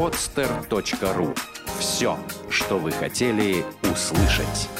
podster.ru. 0.00 1.36
Все, 1.78 2.18
что 2.48 2.78
вы 2.78 2.90
хотели 2.90 3.66
услышать. 3.82 4.70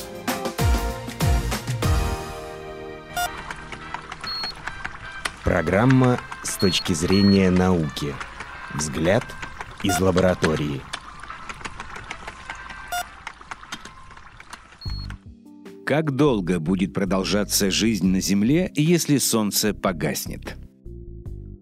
Программа 5.45 6.19
с 6.43 6.57
точки 6.57 6.95
зрения 6.95 7.51
науки. 7.51 8.15
Взгляд 8.75 9.23
из 9.83 10.01
лаборатории. 10.01 10.81
Как 15.85 16.13
долго 16.13 16.61
будет 16.61 16.95
продолжаться 16.95 17.71
жизнь 17.71 18.07
на 18.07 18.23
Земле, 18.23 18.73
если 18.75 19.19
Солнце 19.19 19.75
погаснет? 19.75 20.57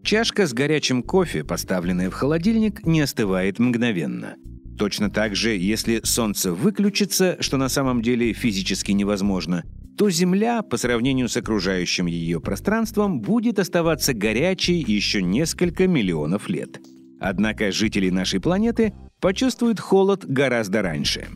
Чашка 0.08 0.46
с 0.46 0.54
горячим 0.54 1.02
кофе, 1.02 1.44
поставленная 1.44 2.08
в 2.08 2.14
холодильник, 2.14 2.86
не 2.86 3.02
остывает 3.02 3.58
мгновенно. 3.58 4.36
Точно 4.78 5.10
так 5.10 5.36
же, 5.36 5.54
если 5.54 6.00
Солнце 6.02 6.50
выключится, 6.50 7.36
что 7.40 7.58
на 7.58 7.68
самом 7.68 8.00
деле 8.00 8.32
физически 8.32 8.92
невозможно, 8.92 9.64
то 9.98 10.08
Земля, 10.08 10.62
по 10.62 10.78
сравнению 10.78 11.28
с 11.28 11.36
окружающим 11.36 12.06
ее 12.06 12.40
пространством, 12.40 13.20
будет 13.20 13.58
оставаться 13.58 14.14
горячей 14.14 14.82
еще 14.82 15.20
несколько 15.20 15.86
миллионов 15.86 16.48
лет. 16.48 16.80
Однако 17.20 17.70
жители 17.70 18.08
нашей 18.08 18.40
планеты 18.40 18.94
почувствуют 19.20 19.78
холод 19.78 20.24
гораздо 20.24 20.80
раньше. 20.80 21.26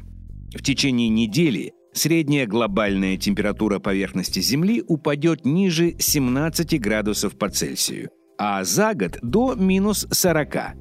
В 0.54 0.62
течение 0.62 1.10
недели 1.10 1.74
средняя 1.92 2.46
глобальная 2.46 3.18
температура 3.18 3.80
поверхности 3.80 4.40
Земли 4.40 4.82
упадет 4.88 5.44
ниже 5.44 5.94
17 5.98 6.80
градусов 6.80 7.36
по 7.36 7.50
Цельсию– 7.50 8.08
а 8.44 8.64
за 8.64 8.92
год 8.94 9.18
до 9.22 9.54
минус 9.54 10.04
40. 10.10 10.74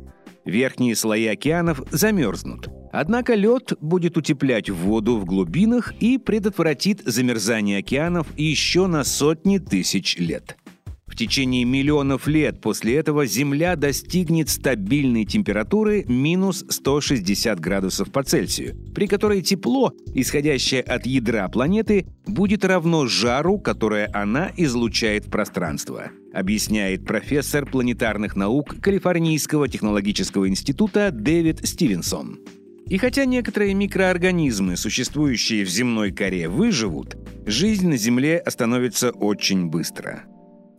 Верхние 0.46 0.96
слои 0.96 1.28
океанов 1.28 1.84
замерзнут. 1.92 2.70
Однако 2.92 3.36
лед 3.36 3.74
будет 3.80 4.18
утеплять 4.18 4.72
воду 4.72 5.18
в 5.18 5.26
глубинах 5.26 5.94
и 6.00 6.18
предотвратит 6.18 7.04
замерзание 7.06 7.78
океанов 7.78 8.26
еще 8.36 8.88
на 8.88 9.04
сотни 9.04 9.60
тысяч 9.60 10.18
лет. 10.18 10.58
В 11.06 11.16
течение 11.16 11.64
миллионов 11.64 12.26
лет 12.26 12.62
после 12.62 12.96
этого 12.96 13.28
Земля 13.28 13.76
достигнет 13.76 14.50
стабильной 14.50 15.26
температуры 15.26 16.04
минус 16.08 16.66
160 16.68 17.60
градусов 17.60 18.12
по 18.12 18.24
Цельсию, 18.24 18.76
при 18.96 19.06
которой 19.06 19.44
тепло, 19.44 19.94
исходящее 20.16 20.82
от 20.82 21.06
ядра 21.06 21.48
планеты, 21.48 22.08
будет 22.26 22.66
равно 22.66 23.06
жару, 23.06 23.60
которое 23.60 24.10
она 24.14 24.52
излучает 24.58 25.28
в 25.28 25.30
пространство, 25.30 26.10
объясняет 26.34 27.06
профессор 27.06 27.66
планетарных 27.66 28.36
наук 28.36 28.76
Калифорнийского 28.82 29.68
технологического 29.68 30.48
института 30.48 31.12
Дэвид 31.12 31.68
Стивенсон. 31.68 32.40
И 32.88 32.98
хотя 32.98 33.26
некоторые 33.26 33.74
микроорганизмы, 33.74 34.78
существующие 34.78 35.66
в 35.66 35.70
земной 35.70 36.12
коре, 36.12 36.50
выживут, 36.50 37.18
жизнь 37.46 37.88
на 37.88 37.98
Земле 37.98 38.38
остановится 38.38 39.12
очень 39.12 39.68
быстро– 39.68 40.24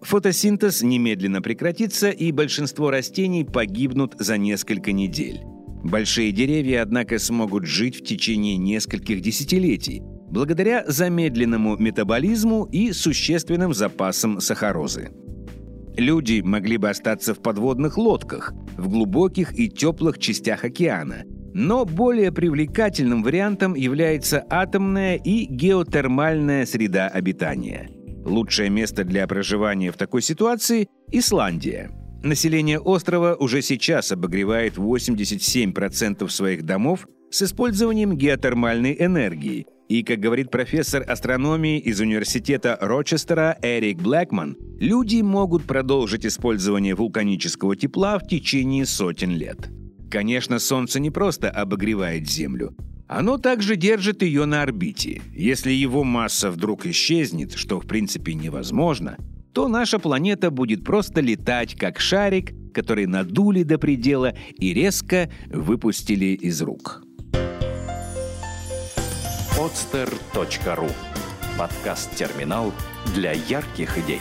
Фотосинтез 0.02 0.82
немедленно 0.82 1.40
прекратится, 1.40 2.10
и 2.10 2.32
большинство 2.32 2.90
растений 2.90 3.44
погибнут 3.44 4.16
за 4.18 4.36
несколько 4.36 4.90
недель. 4.90 5.40
Большие 5.84 6.32
деревья, 6.32 6.82
однако, 6.82 7.18
смогут 7.18 7.66
жить 7.66 7.96
в 7.96 8.04
течение 8.04 8.56
нескольких 8.56 9.20
десятилетий, 9.20 10.02
благодаря 10.28 10.84
замедленному 10.86 11.76
метаболизму 11.76 12.64
и 12.64 12.92
существенным 12.92 13.74
запасам 13.74 14.40
сахарозы. 14.40 15.10
Люди 15.96 16.40
могли 16.40 16.76
бы 16.76 16.90
остаться 16.90 17.34
в 17.34 17.40
подводных 17.40 17.98
лодках, 17.98 18.52
в 18.76 18.88
глубоких 18.88 19.58
и 19.58 19.68
теплых 19.68 20.18
частях 20.18 20.64
океана, 20.64 21.24
но 21.54 21.84
более 21.84 22.32
привлекательным 22.32 23.22
вариантом 23.22 23.74
является 23.74 24.44
атомная 24.48 25.16
и 25.16 25.44
геотермальная 25.44 26.66
среда 26.66 27.08
обитания– 27.08 27.90
Лучшее 28.24 28.70
место 28.70 29.04
для 29.04 29.26
проживания 29.26 29.90
в 29.90 29.96
такой 29.96 30.22
ситуации– 30.22 30.86
Исландия. 31.10 31.90
Население 32.22 32.78
острова 32.78 33.34
уже 33.34 33.62
сейчас 33.62 34.12
обогревает 34.12 34.76
87% 34.76 36.28
своих 36.28 36.64
домов 36.64 37.08
с 37.32 37.42
использованием 37.42 38.16
геотермальной 38.16 38.96
энергии. 38.96 39.66
И, 39.88 40.04
как 40.04 40.20
говорит 40.20 40.52
профессор 40.52 41.04
астрономии 41.06 41.80
из 41.80 42.00
университета 42.00 42.78
Рочестера 42.80 43.58
Эрик 43.60 44.00
Блэкман, 44.00 44.56
люди 44.82 45.20
могут 45.22 45.62
продолжить 45.64 46.26
использование 46.26 46.96
вулканического 46.96 47.76
тепла 47.76 48.18
в 48.18 48.26
течение 48.26 48.84
сотен 48.84 49.30
лет. 49.30 49.70
Конечно, 50.10 50.58
Солнце 50.58 50.98
не 50.98 51.10
просто 51.10 51.48
обогревает 51.48 52.28
Землю. 52.28 52.74
Оно 53.06 53.38
также 53.38 53.76
держит 53.76 54.22
ее 54.22 54.44
на 54.44 54.62
орбите. 54.62 55.22
Если 55.32 55.70
его 55.70 56.02
масса 56.02 56.50
вдруг 56.50 56.86
исчезнет, 56.86 57.52
что 57.54 57.78
в 57.78 57.86
принципе 57.86 58.34
невозможно, 58.34 59.16
то 59.52 59.68
наша 59.68 59.98
планета 59.98 60.50
будет 60.50 60.82
просто 60.82 61.20
летать 61.20 61.76
как 61.76 62.00
шарик, 62.00 62.52
который 62.74 63.06
надули 63.06 63.62
до 63.62 63.78
предела 63.78 64.34
и 64.58 64.74
резко 64.74 65.30
выпустили 65.46 66.34
из 66.34 66.60
рук. 66.60 67.04
podster.ru 69.56 70.90
Подкаст-терминал 71.56 72.72
для 73.14 73.32
ярких 73.32 73.98
идей. 73.98 74.20